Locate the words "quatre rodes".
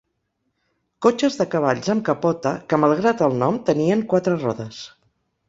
4.15-4.83